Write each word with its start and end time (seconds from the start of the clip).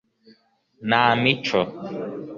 nta 0.87 1.05
mico 1.21 1.59